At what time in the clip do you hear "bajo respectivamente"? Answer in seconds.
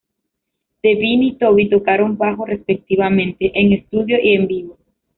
2.17-3.51